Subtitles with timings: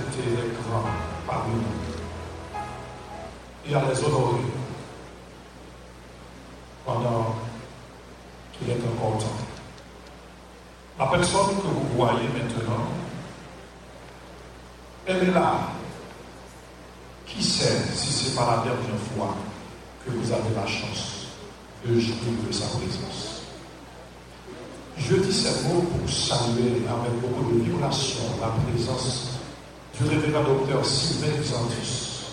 [0.00, 0.30] À respecter
[3.72, 4.40] les honorer
[6.84, 7.36] pendant
[8.52, 9.26] qu'il est encore temps.
[10.98, 12.86] La personne que vous voyez maintenant,
[15.06, 15.60] elle est là.
[17.26, 19.36] Qui sait si ce n'est pas la dernière fois
[20.04, 21.28] que vous avez la chance
[21.86, 22.16] de jouir
[22.46, 23.42] de sa présence?
[24.98, 29.39] Je dis ces mots pour saluer avec beaucoup de vibration la présence
[30.00, 32.32] du révérend docteur Sylvain Xantus.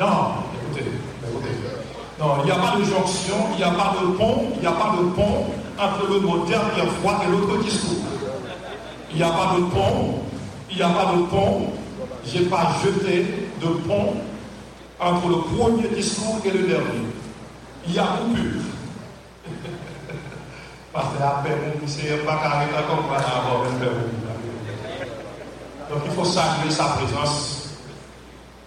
[0.00, 0.06] Non,
[0.54, 0.90] écoutez,
[1.22, 1.54] écoutez.
[2.18, 4.66] Non, il n'y a pas de jonction, il n'y a pas de pont, il n'y
[4.66, 5.46] a pas de pont
[5.78, 8.04] entre le mot dernière fois et l'autre discours.
[9.10, 10.20] Il n'y a pas de pont,
[10.70, 11.72] il n'y a pas de pont.
[12.26, 13.26] Je n'ai pas jeté
[13.60, 14.14] de pont
[14.98, 17.06] entre le premier discours et le dernier.
[17.86, 18.62] Il y a coupure.
[20.92, 21.56] Parce que la paix,
[21.86, 24.23] c'est pas carré comme Donc il
[26.24, 27.68] saluer sa présence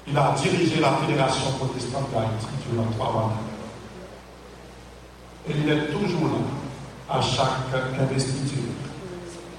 [0.07, 3.33] Il a dirigé la Fédération protestante d'Haïti durant trois mois.
[5.49, 8.63] Et il est toujours là, à chaque investiture.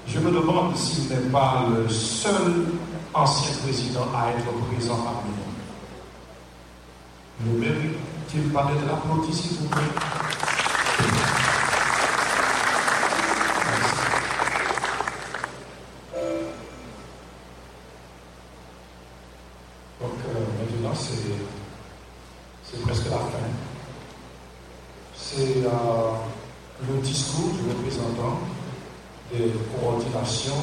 [0.07, 2.65] Je me demande s'il n'est pas le seul
[3.13, 5.49] ancien président à être présent parmi nous.
[7.45, 9.81] Ne mérite-t-il pas d'être applaudi, s'il vous plaît
[20.01, 20.95] Donc euh, maintenant,
[22.63, 23.47] c'est presque la fin.
[25.15, 26.11] C'est euh,
[26.87, 28.39] le discours du représentant
[29.31, 30.53] des coordinations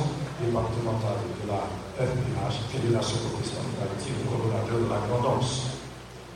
[0.41, 1.63] départementales de la
[2.05, 5.63] FPH, Fédération protestante d'Haïti, le coordonnateur de la Grandance.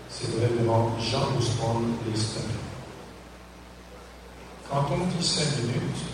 [0.09, 2.41] C'est vraiment Jean-Ousmane Lestin.
[4.71, 6.05] Quand on dit cinq minutes,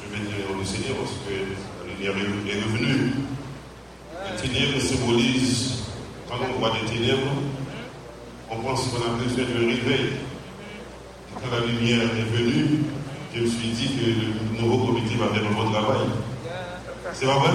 [0.00, 3.12] Je vais dire au Seigneur parce que la lumière est revenue.
[4.30, 5.84] Les ténèbres symbolisent,
[6.28, 7.32] quand on voit des ténèbres,
[8.50, 10.06] on pense qu'on a besoin d'un réveil.
[10.06, 12.84] Et quand la lumière est venue,
[13.34, 16.06] je me suis dit que le nouveau comité va faire un bon travail.
[17.12, 17.50] C'est pas vrai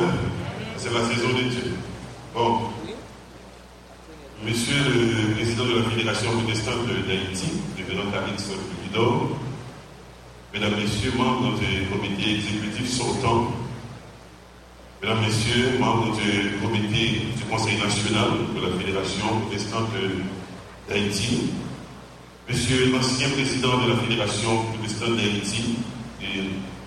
[0.78, 1.74] C'est la saison de Dieu.
[2.34, 2.60] Bon.
[4.46, 8.44] Monsieur le président de la Fédération protestante d'Haïti, révérend Carix
[8.82, 9.30] Pulidor,
[10.54, 13.52] Mesdames, Messieurs, membres du comité exécutif sortant,
[15.02, 19.82] Mesdames, Messieurs, membres du comité du Conseil national de la Fédération protestante
[20.90, 21.52] d'Haïti,
[22.50, 25.76] Monsieur l'ancien président de la Fédération protestante d'Haïti
[26.22, 26.42] et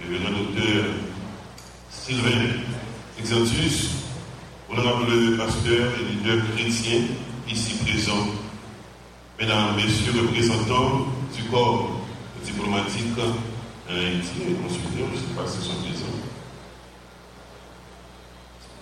[0.07, 0.85] le docteur
[1.91, 2.47] Sylvain
[3.19, 3.91] Exantus,
[4.71, 7.01] honorable pasteur et leader chrétien
[7.51, 8.27] ici présent,
[9.39, 12.01] Mesdames, Messieurs, représentants du corps
[12.45, 16.07] diplomatique en Haïti et consulaire, je ne sais pas si sont présents,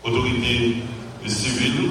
[0.04, 0.76] autorités
[1.26, 1.90] civiles,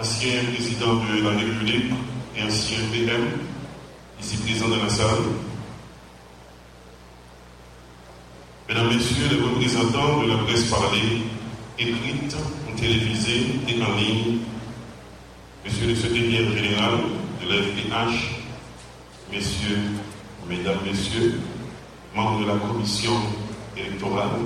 [0.00, 1.92] ancien président de la République
[2.36, 3.26] et ancien PM,
[4.20, 5.24] ici présent dans la salle,
[8.68, 11.22] Mesdames, Messieurs les représentants de la presse parlée,
[11.78, 12.36] écrite
[12.76, 14.38] télévisée et en ligne,
[15.64, 16.92] Monsieur le secrétaire général
[17.42, 18.04] de la
[19.32, 19.78] Messieurs,
[20.48, 21.40] Mesdames, Messieurs,
[22.14, 23.12] membres de la commission
[23.76, 24.40] électorale,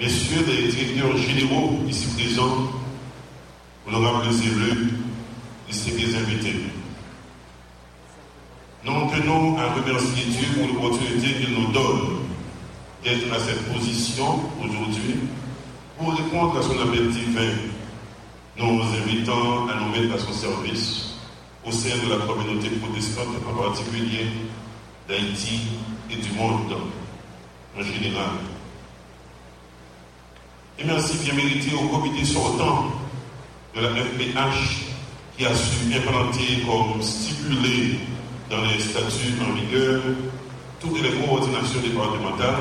[0.00, 2.70] Messieurs les directeurs généraux ici présents,
[3.86, 4.94] honorables élus,
[5.68, 6.56] distingués invités.
[8.82, 12.20] Nous tenons à remercier Dieu pour l'opportunité qu'il nous donne
[13.04, 15.16] d'être à cette position aujourd'hui
[15.98, 17.52] pour répondre à son appel divin,
[18.56, 21.10] nous invitant à nous mettre à son service
[21.66, 24.28] au sein de la communauté protestante, en particulier
[25.06, 25.60] d'Haïti
[26.10, 26.74] et du monde
[27.78, 28.49] en général.
[30.80, 32.86] Et merci bien mérité au comité sortant
[33.76, 34.86] de la FPH
[35.36, 37.98] qui a su implanter comme stipulé
[38.48, 40.00] dans les statuts en vigueur
[40.80, 42.54] toutes les coordinations départementales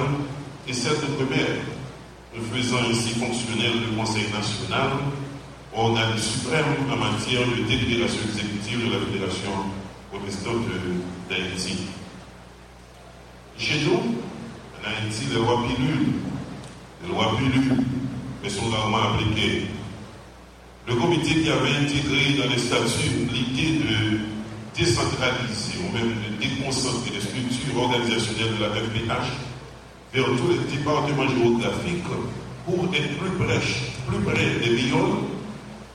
[0.67, 1.61] et celles de première,
[2.53, 4.97] faisant ainsi fonctionner le Conseil national,
[5.73, 9.51] organe suprême en matière de délibération exécutive de la Fédération
[10.11, 10.65] protestante
[11.29, 11.77] d'Haïti.
[13.57, 14.17] Chez nous,
[14.75, 16.13] en Haïti, les lois pilules,
[17.01, 17.77] les lois pilules,
[18.41, 19.67] mais sont rarement appliquées.
[20.87, 24.19] Le comité qui avait intégré dans les statuts l'idée de
[24.75, 29.29] décentraliser ou même de déconcentrer les structures organisationnelles de la FPH
[30.13, 32.03] vers tous les départements géographiques
[32.65, 33.59] pour être plus près,
[34.07, 35.19] plus près des millions,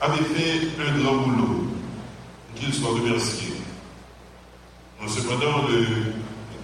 [0.01, 1.67] avait fait un grand boulot.
[2.55, 3.49] Qu'il soit remercié.
[5.07, 5.85] Cependant, le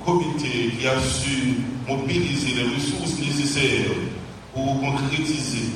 [0.06, 1.58] comité qui a su
[1.88, 3.92] mobiliser les ressources nécessaires
[4.54, 5.70] pour concrétiser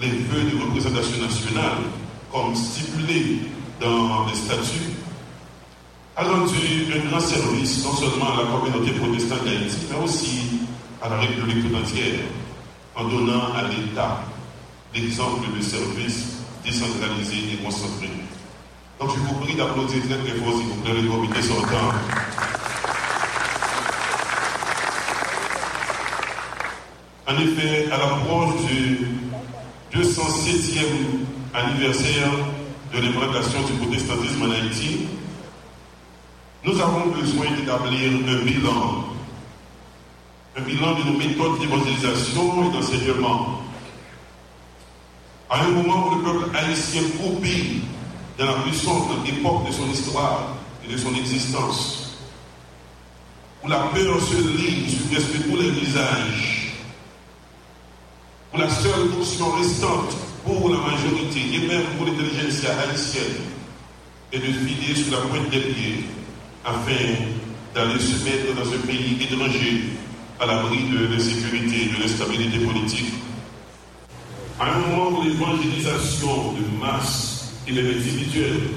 [0.00, 1.78] les vœux de représentation nationale
[2.32, 3.38] comme stipulé
[3.80, 4.94] dans les statuts
[6.16, 10.60] a rendu un grand service non seulement à la communauté protestante d'Haïti, mais aussi
[11.02, 12.20] à la République tout entière,
[12.94, 14.20] en donnant à l'État
[14.94, 18.10] l'exemple de service décentralisé et concentré.
[19.00, 21.90] Donc je vous prie d'applaudir très très fort, s'il vous plaît, le comité sortant.
[27.26, 29.08] En effet, à l'approche du
[29.94, 32.30] 207e anniversaire
[32.92, 35.06] de l'implantation du protestantisme en Haïti,
[36.64, 39.04] nous avons besoin d'établir un bilan,
[40.54, 43.62] un bilan de nos méthodes d'évangélisation et d'enseignement.
[45.48, 47.80] À un moment où le peuple haïtien copie
[48.38, 52.18] dans la puissante époque de son histoire et de son existence,
[53.62, 56.63] où la peur se lit sur presque tous les visages,
[58.56, 63.42] la seule option restante pour la majorité et même pour l'intelligence haïtienne
[64.32, 66.04] est de filer sur la pointe des pieds
[66.64, 67.04] afin
[67.74, 69.84] d'aller se mettre dans un pays étranger
[70.38, 73.12] à l'abri de l'insécurité et de l'instabilité politique.
[74.60, 78.68] À un moment où l'évangélisation de masse et les individuels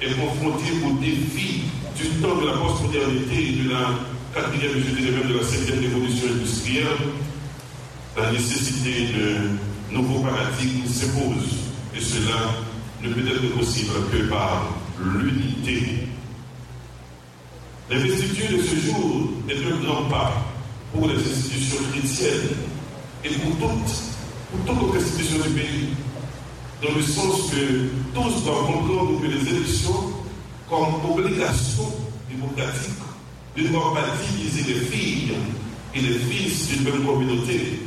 [0.00, 1.62] est confrontée au défi
[1.96, 3.90] du temps de la postmodernité et de la
[4.32, 6.86] quatrième, je dirais même de la cinquième révolution industrielle,
[8.16, 11.72] la nécessité de nouveaux paradigmes s'impose.
[11.96, 12.54] Et cela
[13.02, 16.08] ne peut être possible que par l'unité.
[17.90, 20.32] L'investiture de ce jour est un grand pas
[20.92, 22.56] pour les institutions chrétiennes
[23.24, 23.94] et pour toutes,
[24.50, 25.88] pour toute autre institution du pays,
[26.82, 30.12] dans le sens que tous doivent comprendre que les élections,
[30.68, 31.92] comme obligation
[32.30, 32.94] démocratique,
[33.56, 35.32] ne doivent pas diviser les filles
[35.94, 37.83] et les fils d'une même communauté,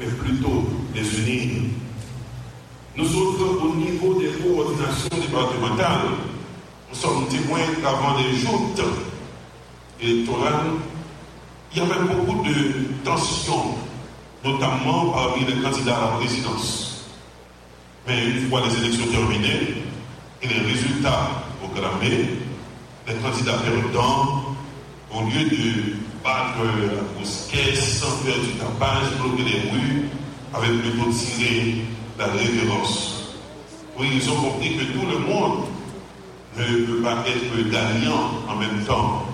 [0.00, 0.64] mais plutôt
[0.94, 1.62] les unir.
[2.96, 6.08] Nous autres, au niveau des coordinations départementales,
[6.88, 8.82] nous sommes témoins qu'avant les joutes
[10.00, 10.72] électorales,
[11.72, 13.74] il y avait beaucoup de tensions,
[14.44, 17.04] notamment parmi les candidats à la présidence.
[18.08, 19.74] Mais une fois les élections terminées
[20.42, 22.30] et les résultats proclamés,
[23.06, 24.56] les candidats perdants,
[25.12, 30.08] au lieu de battre la caisse, faire du tapage, bloquer les rues,
[30.54, 31.76] avaient plutôt tiré
[32.18, 33.34] la révérence.
[33.98, 35.64] Oui, ils ont compris que tout le monde
[36.58, 39.26] ne peut pas être gagnant en même temps.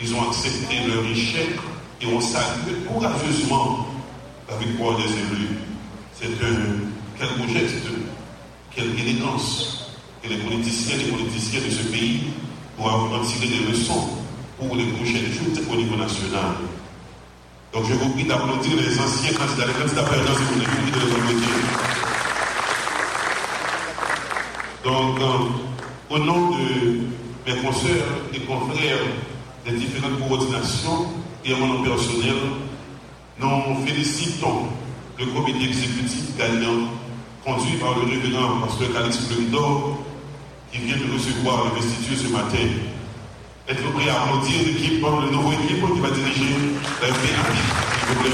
[0.00, 1.50] Ils ont accepté leur échec
[2.00, 3.86] et ont salué courageusement
[4.48, 5.58] la victoire des élus.
[6.12, 7.86] C'est un quel geste,
[8.74, 9.90] quelle élégance.
[10.24, 12.20] Et les politiciens et les politiciens de ce pays
[12.78, 14.23] doivent en tirer des leçons
[14.58, 16.54] pour les prochaines joutes au niveau national.
[17.72, 20.98] Donc je vous prie d'applaudir les anciens candidats, les candidats perdants, si vous voulez, de
[21.28, 21.44] les.
[24.84, 27.00] Donc, euh, au nom de
[27.46, 28.98] mes consoeurs et confrères
[29.64, 31.06] des différentes coordinations
[31.44, 32.36] et à mon nom personnel,
[33.40, 34.68] nous félicitons
[35.18, 36.88] le comité exécutif gagnant
[37.44, 39.98] conduit par le révérend pasteur Calix Fleuridor
[40.70, 42.93] qui vient de recevoir l'investiture ce matin.
[43.66, 46.54] Être prêt à applaudir l'équipe, le nouveau équipe qui va diriger
[47.00, 48.30] la s'il vous plaît.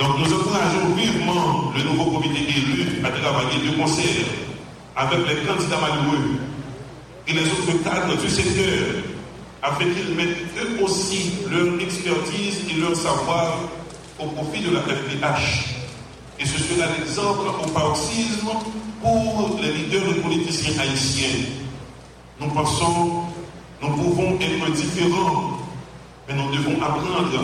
[0.00, 4.26] Donc nous encourageons vivement le nouveau comité élu à travailler de concert
[4.96, 6.30] avec les candidats malheureux
[7.28, 9.04] et les autres cadres du secteur
[9.62, 13.56] afin qu'ils mettent eux aussi leur expertise et leur savoir
[14.18, 15.76] au profit de la FPH.
[16.40, 18.48] Et ce sera l'exemple au paroxysme
[19.00, 21.57] pour les leaders et politiciens haïtiens.
[22.40, 23.24] Nous pensons,
[23.82, 25.58] nous pouvons être différents,
[26.28, 27.40] mais nous devons apprendre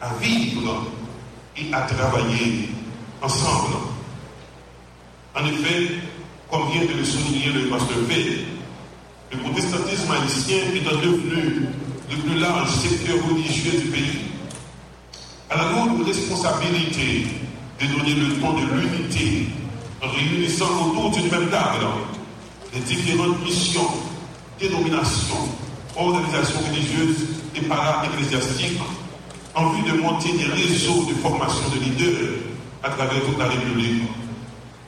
[0.00, 0.86] à vivre
[1.56, 2.68] et à travailler
[3.22, 3.76] ensemble.
[5.36, 6.00] En effet,
[6.50, 8.44] comme vient de le souligner le pasteur V,
[9.30, 11.66] le protestantisme haïtien étant devenu
[12.10, 14.18] le plus large secteur religieux du pays,
[15.50, 17.26] à la lourde responsabilité
[17.80, 19.46] de donner le ton de l'unité
[20.02, 21.86] en réunissant autour d'une même table
[22.74, 23.88] les différentes missions,
[24.58, 25.48] dénominations,
[25.96, 28.80] organisations religieuses et para-ecclésiastiques
[29.54, 32.28] en vue de monter des réseaux de formation de leaders
[32.82, 34.02] à travers toute la République,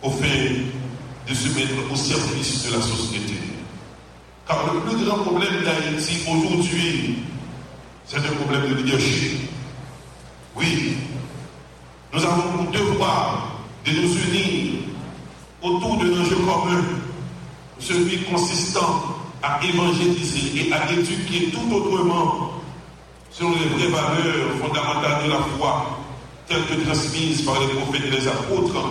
[0.03, 0.63] au fait
[1.29, 3.35] de se mettre au service de la société.
[4.47, 7.19] Car le plus grand problème d'Haïti aujourd'hui,
[8.07, 9.41] c'est un problème de leadership.
[10.57, 10.95] Oui,
[12.13, 14.81] nous avons le devoir de nous unir
[15.63, 16.83] autour de l'enjeu commun,
[17.79, 22.53] celui consistant à évangéliser et à éduquer tout autrement
[23.31, 25.99] sur les vraies valeurs fondamentales de la foi,
[26.47, 28.91] telles que transmises par les prophètes et les apôtres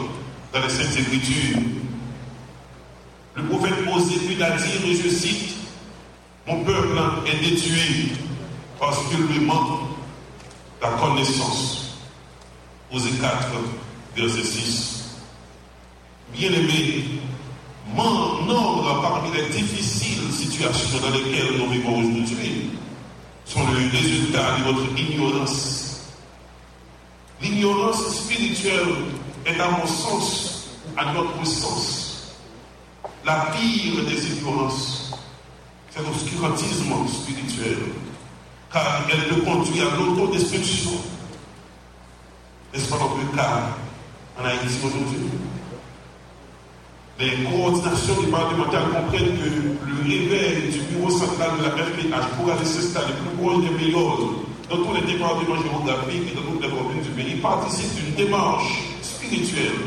[0.54, 1.62] dans les Saintes Écritures.
[3.36, 5.56] Le prophète Osée puis a dit, et je cite,
[6.48, 8.12] Mon peuple est détruit
[8.80, 9.82] parce qu'il lui manque
[10.82, 11.98] la connaissance.
[12.92, 13.48] Osée 4,
[14.16, 15.10] verset 6.
[16.34, 17.04] Bien-aimés,
[17.96, 22.72] nombre parmi les difficiles situations dans lesquelles nous vivons aujourd'hui
[23.46, 26.02] sont le résultat de votre ignorance.
[27.42, 28.96] L'ignorance spirituelle
[29.46, 32.36] est à mon sens, à notre sens,
[33.26, 35.12] la pire des ignorances.
[35.90, 37.78] C'est l'obscurantisme spirituel,
[38.72, 40.92] car elle peut conduire à l'autodestruction.
[42.74, 43.76] N'est-ce pas notre cas
[44.40, 45.49] en Haïti aujourd'hui
[47.20, 52.66] les coordinations départementales comprennent que le réveil du bureau central de la FPH pour aller
[52.66, 54.18] s'installer plus proche des meilleurs
[54.70, 58.84] dans tous les départements géographiques et dans toutes les communes du pays participe d'une démarche
[59.02, 59.82] spirituelle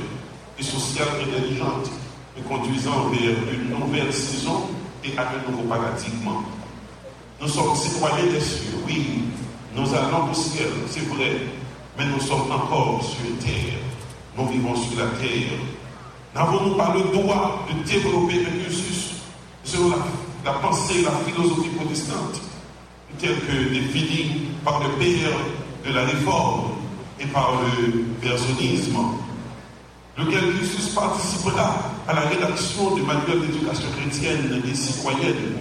[0.59, 1.91] et sociale intelligente,
[2.37, 4.69] nous conduisant vers une nouvelle saison
[5.03, 6.29] et à un nouveau paradigme.
[7.41, 9.25] Nous sommes citoyens des cieux, oui,
[9.75, 11.33] nous allons au ciel, c'est vrai,
[11.99, 13.79] mais nous sommes encore sur terre.
[14.37, 15.59] Nous vivons sur la terre.
[16.35, 19.17] N'avons-nous pas le droit de développer un cursus
[19.65, 19.93] selon
[20.45, 22.41] la, pensée et la philosophie protestante,
[23.19, 25.31] telle que définie par le père
[25.87, 26.71] de la réforme
[27.21, 28.97] et par le personnisme
[30.19, 35.57] lequel cursus participera à la rédaction du manuel d'éducation chrétienne et citoyenne,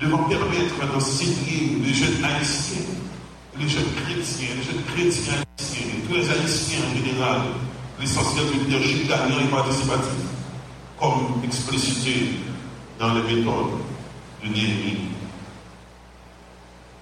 [0.00, 2.86] devant permettre d'enseigner les jeunes haïtiens,
[3.58, 7.40] les jeunes chrétiens, les jeunes chrétiens haïtiens, tous les haïtiens en général,
[8.00, 10.24] l'essentiel du leadership gagnant et participatif,
[10.98, 12.30] comme explicité
[12.98, 13.78] dans les méthodes
[14.42, 15.08] de Néhémie.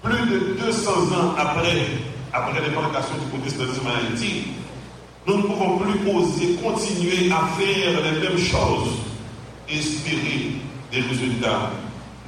[0.01, 1.87] Plus de 200 ans après,
[2.33, 4.43] après l'implantation du protestantisme en Haïti,
[5.25, 8.93] nous ne pouvons plus oser continuer à faire les mêmes choses
[9.69, 10.51] et espérer
[10.91, 11.71] des résultats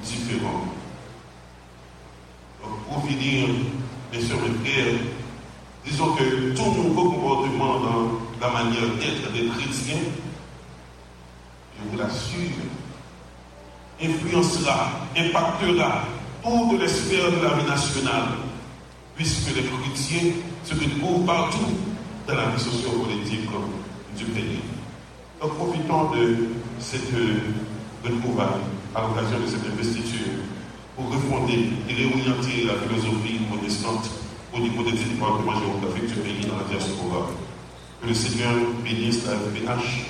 [0.04, 0.66] différents.
[2.62, 3.48] Donc, pour finir,
[4.12, 4.94] mes et frères,
[5.86, 10.04] disons que tout nouveau comportement dans la manière d'être des chrétiens,
[11.76, 12.64] je vous l'assure,
[14.02, 16.04] influencera, impactera
[16.44, 18.30] toutes les sphères de la vie nationale,
[19.16, 20.32] puisque les chrétiens
[20.64, 21.68] se retrouvent partout
[22.28, 23.50] dans la vie sociopolitique
[24.18, 24.60] du pays.
[25.42, 26.48] Donc profitons de
[26.80, 27.12] cette
[28.04, 28.62] retrouvaille
[28.96, 30.32] à l'occasion de cette investiture
[30.96, 34.10] pour refonder et réorienter la philosophie protestante
[34.54, 37.30] au niveau des départements géographiques du pays dans la diaspora.
[38.02, 38.54] Que le Seigneur
[38.84, 40.06] bénisse la FPH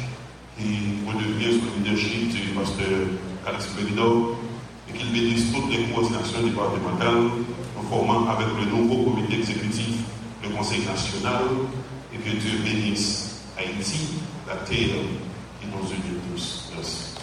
[0.58, 0.64] qui
[1.08, 2.86] redevient sous le leadership du pasteur
[3.48, 4.28] Alex Président
[4.88, 7.32] et qu'il bénisse toutes les coordinations départementales
[7.80, 10.04] en formant avec le nouveau comité exécutif
[10.44, 11.44] le Conseil national
[12.14, 15.02] et que Dieu bénisse Haïti, la terre
[15.60, 16.72] qui nous unit tous.
[16.76, 17.16] Merci.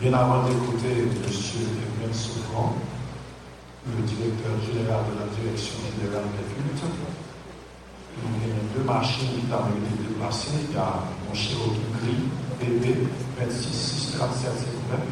[0.00, 1.12] Bien avant d'écouter M.
[1.24, 2.74] Emmanuel Souffrant,
[3.86, 6.86] le directeur général de la direction générale des cultes,
[8.14, 10.70] nous avons deux machines qui ont été déplacées.
[10.70, 15.10] Il y a mon Cherokee Gris BB 26637 s'il vous plaît.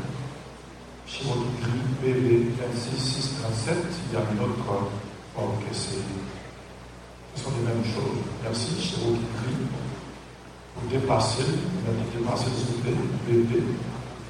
[1.06, 3.74] Cherokee Gris BB 26637.
[4.06, 4.62] Il y a une autre
[5.34, 6.04] forme que c'est.
[7.34, 8.22] Ce sont les mêmes choses.
[8.44, 9.66] Merci, Cherokee Gris.
[10.76, 12.94] Vous déplacez, vous s'il vous plaît,
[13.26, 13.62] BB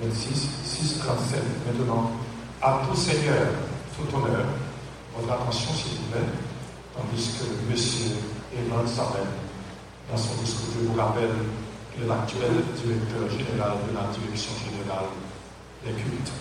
[0.03, 1.42] 26, 637.
[1.66, 2.11] Maintenant,
[2.62, 3.48] à tout Seigneur,
[4.08, 4.46] honneur,
[5.16, 6.20] votre attention s'il vous plaît,
[6.96, 7.76] tandis que M.
[8.66, 9.26] Eman Samen,
[10.10, 11.30] dans son discours, je vous rappelle
[11.92, 12.50] qu'il est l'actuel
[12.82, 15.06] directeur général de la Direction générale
[15.84, 16.32] des cultes.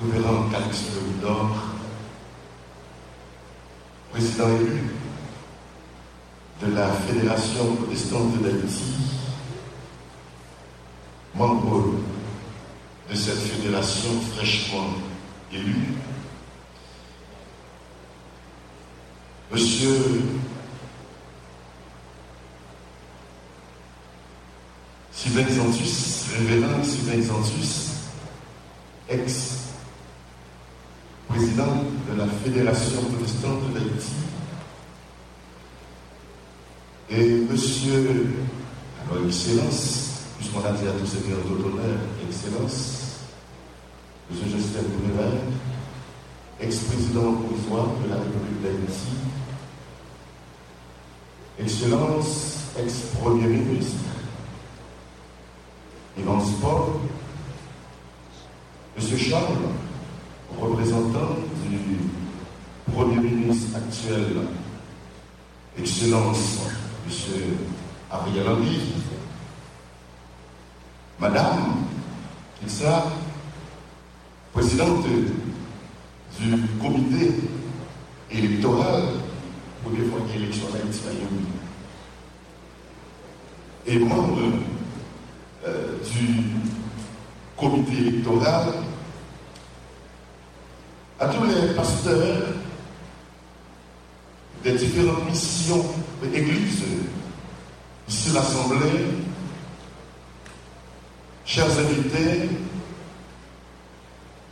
[0.00, 1.71] Gouverneur Calixte Louis
[4.22, 4.82] président élu
[6.62, 8.84] de la Fédération protestante d'Haïti,
[11.34, 11.94] membre
[13.10, 14.90] de cette fédération fraîchement
[15.52, 15.88] élue,
[19.50, 20.22] Monsieur
[25.12, 27.90] Sylvain Xantus, révérend Sylvain Xantus,
[31.32, 34.12] ex-président de la Fédération protestante d'Haïti,
[37.10, 38.26] et Monsieur,
[39.04, 43.20] alors Excellence, puisqu'on a dit à tous ces pères d'honneur, Excellence,
[44.30, 45.32] Monsieur Justin Boulevard,
[46.60, 49.08] ex-président provisoire de la République d'Haïti,
[51.58, 53.96] Excellence, ex-premier ministre,
[56.18, 57.00] Ivan Sport,
[58.96, 59.56] Monsieur Charles,
[60.60, 61.36] représentant
[61.68, 64.36] du Premier ministre actuel,
[65.78, 66.60] Excellence,
[67.06, 67.56] Monsieur
[68.10, 68.78] Ariel Henry,
[71.18, 71.76] Madame
[72.62, 73.04] Ilsa,
[74.52, 75.04] présidente
[76.38, 77.32] du comité
[78.30, 79.02] électoral
[79.82, 81.00] pour défendre l'élection d'Haïti
[83.86, 84.38] et membre
[85.66, 86.44] euh, du
[87.56, 88.72] comité électoral,
[91.22, 92.48] à tous les pasteurs
[94.64, 95.84] des différentes missions
[96.20, 96.82] de l'Église
[98.08, 99.06] ici l'Assemblée,
[101.44, 102.48] chers invités,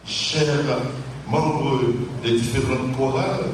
[0.06, 0.78] chers
[1.26, 1.80] membres
[2.22, 3.46] des différentes chorales,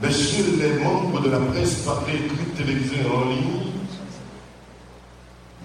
[0.00, 3.72] messieurs les membres de la presse papier, écrite, télévisée en ligne,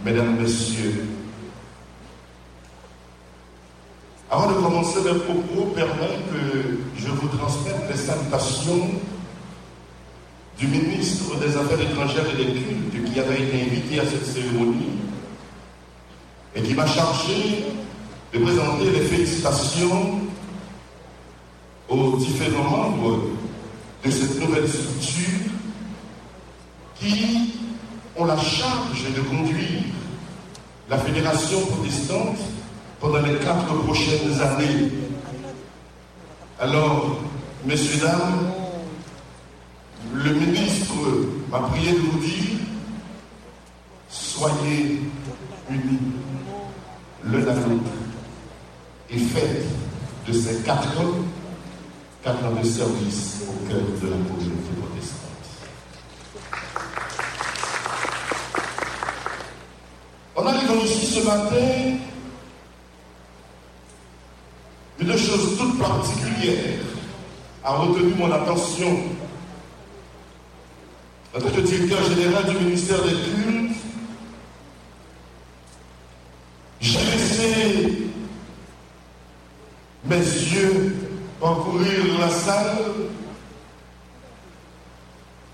[0.03, 1.05] mesdames, messieurs,
[4.29, 4.59] avant de
[4.93, 8.89] commencer propos, permet que je vous transmette les salutations
[10.57, 14.97] du ministre des Affaires étrangères et des cultes qui avait été invité à cette cérémonie
[16.55, 17.65] et qui m'a chargé
[18.33, 20.21] de présenter les félicitations
[21.89, 23.19] aux différents membres
[24.03, 25.51] de cette nouvelle structure
[26.99, 27.53] qui
[28.15, 29.83] ont la charge de conduire
[30.89, 32.37] la Fédération protestante
[32.99, 34.91] pendant les quatre prochaines années.
[36.59, 37.19] Alors,
[37.65, 38.51] messieurs, dames,
[40.13, 40.93] le ministre
[41.51, 42.59] m'a prié de vous dire,
[44.09, 45.01] soyez
[45.69, 45.99] unis
[47.25, 47.91] l'un à l'autre
[49.09, 49.65] et faites
[50.27, 51.15] de ces quatre ans,
[52.23, 55.27] quatre ans de service au cœur de la communauté protestante.
[60.35, 61.97] En arrivant ici ce matin,
[64.99, 65.77] une chose toute
[67.63, 68.99] a retenu mon attention.
[71.35, 73.77] En tant que directeur général du ministère des cultes,
[76.79, 78.07] j'ai laissé
[80.05, 80.95] mes yeux
[81.39, 82.77] parcourir la salle?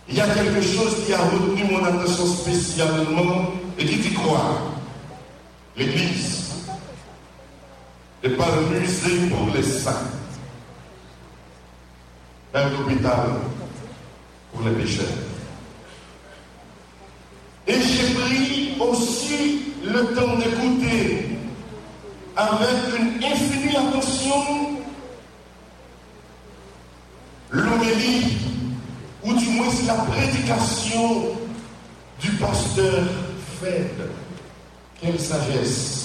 [0.08, 4.62] Il y a quelque chose qui a retenu mon attention spécialement et qui dit quoi?
[5.76, 6.52] L'Église
[8.24, 10.08] n'est pas un musée pour les saints,
[12.54, 13.30] un hôpital
[14.52, 15.06] pour les pécheurs.
[17.68, 21.30] Et j'ai pris aussi le temps d'écouter
[22.36, 24.74] avec une infinie attention
[27.54, 28.38] l'homélie,
[29.24, 31.36] ou du moins la prédication
[32.20, 33.06] du pasteur
[33.62, 34.10] Fed.
[35.00, 36.04] Quelle sagesse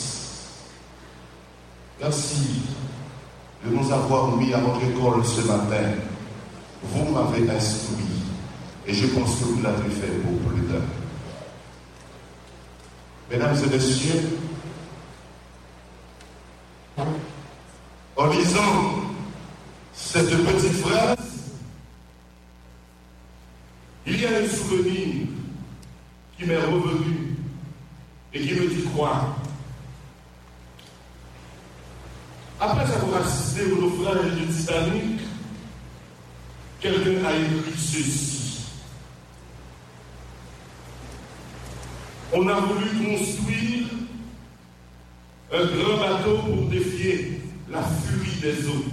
[2.00, 2.62] Merci
[3.64, 5.94] de nous avoir mis à votre école ce matin.
[6.82, 8.04] Vous m'avez instruit
[8.86, 10.80] et je pense que vous l'avez fait pour plus d'un.
[13.30, 14.38] Mesdames et messieurs,
[18.16, 19.02] en lisant
[19.92, 21.18] cette petite phrase,
[24.06, 25.26] il y a un souvenir
[26.36, 27.36] qui m'est revenu
[28.32, 29.36] et qui me dit quoi?
[32.60, 35.20] Après avoir assisté au naufrage du Titanic,
[36.88, 38.60] quelqu'un a écrit ceci.
[42.32, 43.86] On a voulu construire
[45.52, 48.84] un grand bateau pour défier la furie des eaux.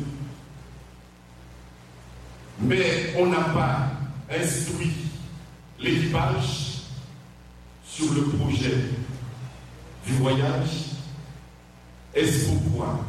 [2.59, 3.91] Mais on n'a pas
[4.31, 4.93] instruit
[5.79, 6.81] l'équipage
[7.85, 8.75] sur le projet
[10.05, 10.91] du voyage.
[12.13, 12.99] Est-ce pourquoi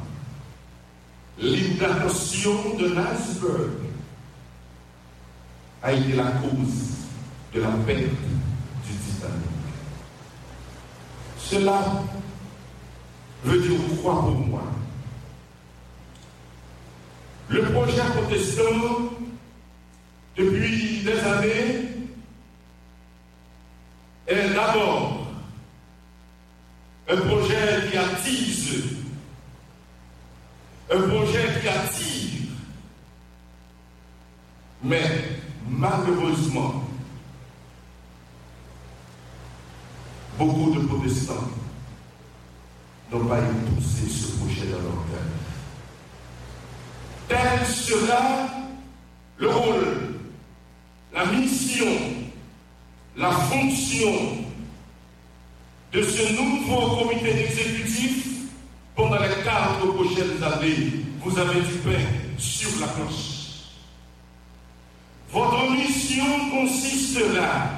[1.39, 3.86] L'intention de l'iceberg
[5.87, 7.07] a été la cause
[7.55, 9.47] de la perte du Titanic.
[11.39, 12.03] Cela
[13.45, 14.63] veut dire quoi pour moi
[17.49, 19.13] Le projet protestant,
[20.37, 21.89] depuis des années,
[24.27, 25.29] est d'abord
[27.09, 28.67] un projet qui attise
[30.91, 32.43] un projet qui attire.
[34.83, 35.26] Mais
[40.47, 41.49] beaucoup de protestants
[43.11, 45.27] n'ont pas épousé ce projet dans leur cœur.
[47.29, 48.49] Tel sera
[49.39, 50.15] le rôle,
[51.13, 51.87] la mission,
[53.17, 54.13] la fonction
[55.93, 58.27] de ce nouveau comité exécutif
[58.95, 62.03] pendant les quatre prochaines années, vous avez du pain
[62.39, 63.37] sur la planche.
[65.33, 67.71] Votre mission consistera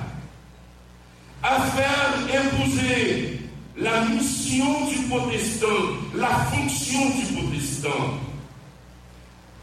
[1.42, 3.40] à faire imposer
[3.76, 5.66] la mission du protestant,
[6.14, 8.18] la fonction du protestant,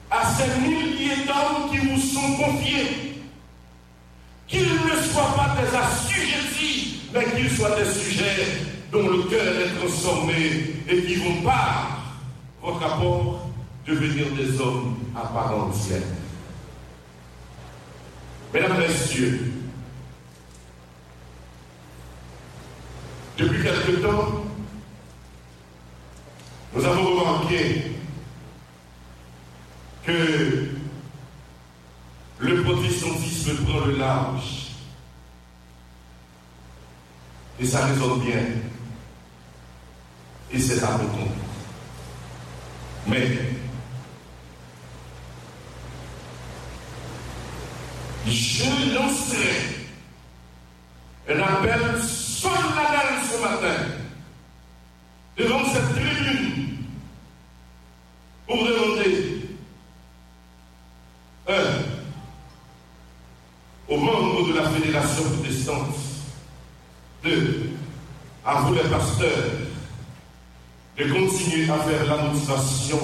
[0.09, 3.21] à ces milliers d'hommes qui vous sont confiés,
[4.47, 8.45] qu'ils ne soient pas des assujettis, mais qu'ils soient des sujets
[8.91, 11.99] dont le cœur est transformé et qui vont par
[12.61, 13.49] votre rapport
[13.85, 16.01] devenir des hommes à part entière.
[18.53, 19.54] Mesdames, Messieurs,
[23.37, 24.45] Depuis quelque temps,
[26.73, 27.91] nous avons remarqué
[30.05, 30.69] que
[32.39, 34.71] le protestantisme prend le large.
[37.59, 38.43] Et ça résonne bien.
[40.51, 41.31] Et c'est à mon compte.
[43.07, 43.37] Mais
[48.27, 49.75] je lancerai
[51.29, 53.83] un appel solennel ce matin
[55.37, 56.77] devant cette tribune
[58.47, 59.41] pour demander
[61.47, 61.95] un
[63.87, 65.95] aux membres de la fédération protestante,
[67.23, 67.69] deux
[68.43, 69.51] à vous les pasteurs
[70.97, 72.99] de continuer à faire la motivation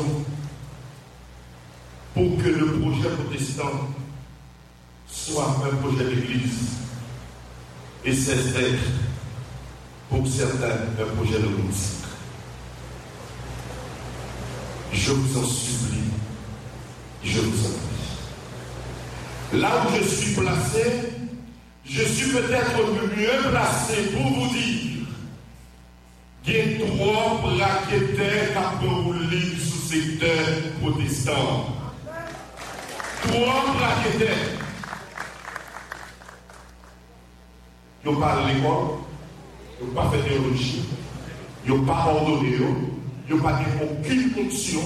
[2.13, 3.89] pour que le projet protestant
[5.07, 6.77] soit un projet d'église
[8.03, 8.83] et cesse d'être,
[10.09, 12.00] pour certains, un projet de musique.
[14.93, 16.11] Je vous en supplie,
[17.23, 19.59] je vous en prie.
[19.59, 20.83] Là où je suis placé,
[21.85, 25.07] je suis peut-être le mieux placé pour vous dire
[26.43, 30.45] qu'il y a trois braquetaires qui rouler sous secteur
[30.81, 31.67] protestant.
[33.27, 34.59] Trois braquetaires.
[38.03, 38.97] Ils n'ont pas l'école,
[39.79, 40.83] ils n'ont pas fait théologie,
[41.63, 42.57] ils n'ont pas ordonné,
[43.31, 44.81] ils n'ont pas aucune fonction,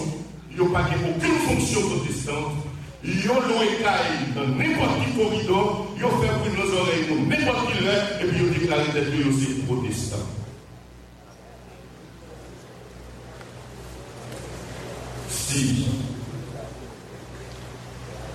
[0.51, 2.53] ils n'ont pas aucune fonction protestante.
[3.03, 3.67] Ils ont loué
[4.35, 8.25] dans n'importe quel corridor, ils ont fait bruit nos oreilles dans n'importe quelle heure, et
[8.25, 10.17] puis ils ont déclaré d'être aussi protestants.
[15.29, 15.87] Si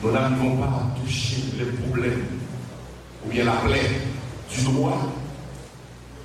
[0.02, 2.26] nous n'arrivons pas à toucher les problèmes
[3.26, 3.90] ou bien la plaie
[4.54, 5.12] du droit,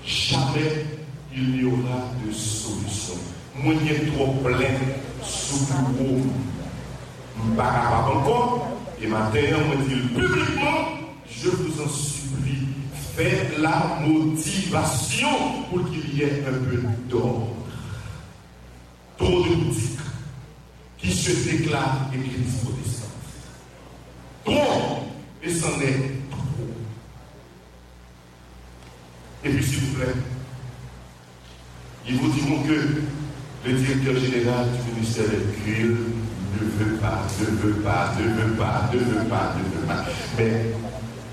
[0.05, 0.85] jamais
[1.35, 3.34] il n'y aura de solution.
[3.57, 4.75] Moi, il y a trop plein
[5.23, 7.55] sous le haut.
[7.55, 8.67] Pas encore.
[9.01, 10.87] Et maintenant, on dit publiquement,
[11.29, 12.67] je vous en supplie,
[13.15, 15.27] faites la motivation
[15.69, 17.55] pour qu'il y ait un peu d'ordre.
[19.17, 19.99] Trop de boutiques
[20.97, 23.09] qui se déclarent église protestante.
[24.43, 25.03] Trop,
[25.43, 26.15] et c'en est
[29.45, 30.13] Et puis, s'il vous plaît,
[32.07, 33.01] ils vous diront que
[33.65, 35.25] le directeur général du ministère
[35.65, 35.97] Cultes
[36.61, 40.05] ne veut pas, ne veut pas, ne veut pas, ne veut pas, ne veut pas.
[40.37, 40.65] Mais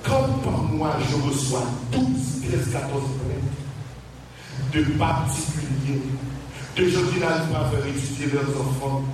[0.02, 2.02] quand par moi je reçois 12,
[2.48, 6.02] 13, 14 plaintes de particuliers,
[6.76, 9.04] de gens qui n'arrivent pas à faire étudier leurs enfants,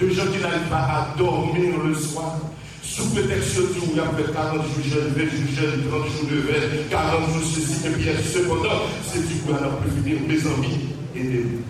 [0.00, 2.38] de gens qui n'arrivent pas à dormir le soir,
[2.82, 6.28] sous prétexte où il y a fait 40 jours jeunes, 20 jours jeunes, 30 jours
[6.30, 10.88] de veille, 40 jours ceci, et puis cependant, c'est du coup alors préférer mes amis,
[11.14, 11.62] aidez-nous.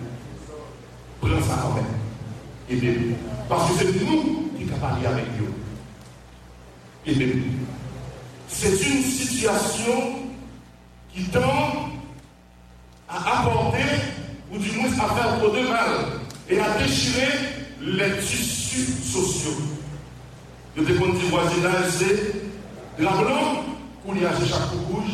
[1.47, 3.15] Ça quand même.
[3.49, 5.53] Parce que c'est nous qui avons parlé avec Dieu.
[7.05, 7.43] Aidez-nous.
[8.47, 10.15] C'est une situation
[11.13, 11.89] qui tend
[13.09, 13.83] à apporter,
[14.51, 15.91] ou du moins à faire trop de mal,
[16.49, 17.33] et à déchirer
[17.81, 19.61] les tissus sociaux.
[20.75, 23.63] Le décompte du voisinage, c'est la blanc,
[24.05, 25.11] qu'on y a chaque rouge,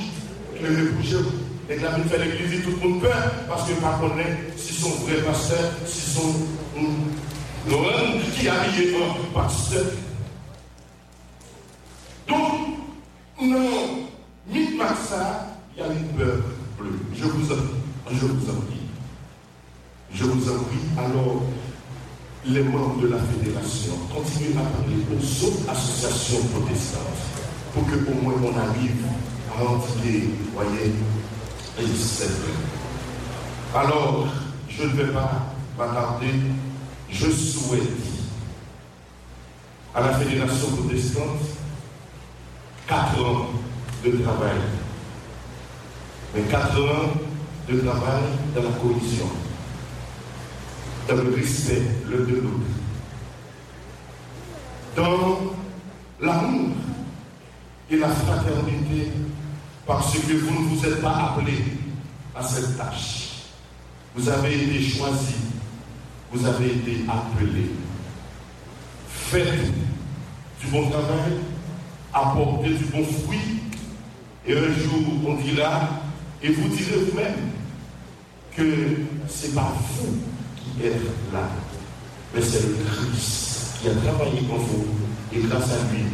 [0.56, 1.18] qui le bouger.
[1.70, 4.90] Et la vie fait l'église, tout le monde peur, parce que pas connaît si son
[5.06, 6.34] vrai pasteur, si son
[7.68, 9.86] Noël qui a habillé un pasteur.
[12.28, 12.38] Donc,
[13.42, 14.08] non,
[14.50, 16.38] ni ça, il y a une peur
[16.78, 17.00] bleue.
[17.14, 17.56] Je vous en,
[18.12, 18.82] je vous en prie.
[20.12, 20.80] Je vous en prie.
[20.98, 21.44] Alors,
[22.46, 27.02] les membres de la fédération continuent à parler aux autres associations protestantes
[27.74, 29.06] pour que au moins on arrive
[29.56, 30.94] à endiguer, voyez,
[31.80, 31.84] et
[33.76, 34.28] Alors,
[34.70, 36.34] je ne vais pas m'attarder,
[37.10, 37.82] je souhaite
[39.96, 41.40] à la fédération protestante
[42.88, 43.48] quatre ans
[44.04, 44.58] de travail,
[46.36, 47.14] mais quatre ans
[47.70, 48.24] de travail
[48.56, 49.28] dans la coalition.
[51.08, 52.60] Dans le respect le de l'autre,
[54.96, 55.56] dans
[56.20, 56.76] l'amour
[57.90, 59.12] et la fraternité,
[59.92, 61.66] parce que vous ne vous êtes pas appelé
[62.34, 63.32] à cette tâche.
[64.16, 65.36] Vous avez été choisi,
[66.32, 67.72] vous avez été appelé.
[69.10, 69.66] Faites
[70.62, 71.34] du bon travail,
[72.14, 73.60] apportez du bon fruit,
[74.48, 75.90] et un jour on dira,
[76.42, 77.52] et vous direz vous-même,
[78.56, 81.50] que c'est pas vous être là.
[82.34, 84.86] Mais c'est le Christ qui a travaillé en vous
[85.34, 86.06] et grâce à lui,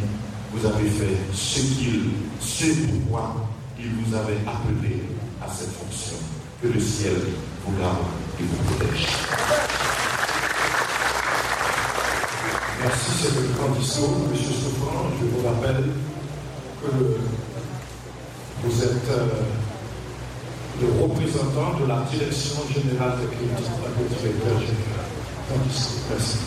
[0.52, 2.10] vous avez fait ce qu'il,
[2.40, 3.47] ce pourquoi
[3.78, 5.02] il vous avait appelé
[5.42, 6.16] à cette fonction.
[6.60, 7.14] Que le ciel
[7.64, 7.98] vous garde
[8.40, 9.06] et vous protège.
[12.82, 14.18] Merci, c'est le grand discours.
[14.30, 15.84] Monsieur Souffrant, je vous rappelle
[16.82, 16.90] que
[18.64, 19.26] vous êtes euh,
[20.80, 25.08] le représentant de la Direction générale des crédits, le directeur général.
[25.48, 25.60] Grand.
[26.10, 26.38] Merci.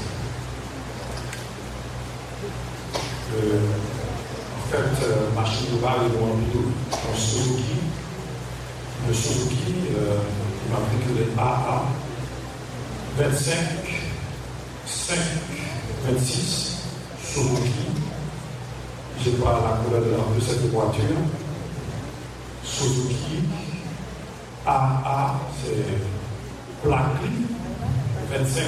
[3.34, 4.01] Euh,
[4.72, 7.76] fait, euh, de Bar et Mohamedou, en Suzuki,
[9.08, 10.20] le Suzuki, euh,
[10.66, 11.84] il m'a pris que AA
[13.18, 13.56] 25,
[14.86, 15.18] 5,
[16.08, 16.78] 26,
[17.22, 17.88] Suzuki.
[19.24, 21.04] Je vois la couleur de, de cette voiture.
[22.64, 23.44] Suzuki
[24.66, 27.04] AA, c'est plaque
[28.32, 28.62] 25,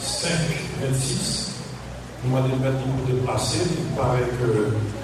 [0.00, 0.30] 5,
[0.80, 1.50] 26.
[2.24, 5.01] Moi, de mettre pour déplacer, il paraît que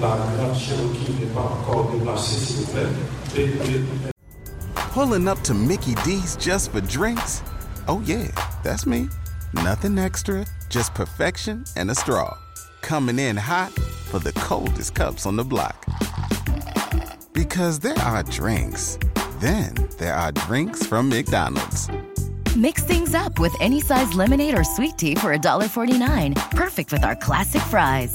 [0.00, 2.88] la grande Cherokee n'est pas encore déplacée, s'il vous plaît.
[3.36, 4.12] Et- et-
[4.92, 7.42] Pulling up to Mickey D's just for drinks?
[7.88, 8.28] Oh, yeah,
[8.62, 9.08] that's me.
[9.52, 12.34] Nothing extra, just perfection and a straw.
[12.82, 13.70] Coming in hot
[14.10, 15.84] for the coldest cups on the block.
[17.32, 18.98] Because there are drinks,
[19.40, 21.88] then there are drinks from McDonald's.
[22.56, 26.34] Mix things up with any size lemonade or sweet tea for $1.49.
[26.52, 28.14] Perfect with our classic fries.